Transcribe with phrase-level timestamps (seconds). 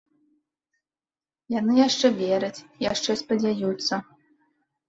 [1.59, 3.93] Яны яшчэ вераць, яшчэ спадзяюцца.